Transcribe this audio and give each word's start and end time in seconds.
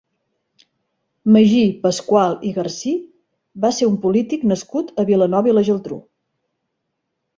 Magí 1.35 1.59
Pascual 1.83 2.33
i 2.51 2.55
Garcí 2.57 2.93
va 3.67 3.73
ser 3.81 3.91
un 3.91 4.01
polític 4.07 4.49
nascut 4.53 4.91
a 5.05 5.07
Vilanova 5.11 5.53
i 5.53 5.59
la 5.59 5.65
Geltrú. 5.69 6.01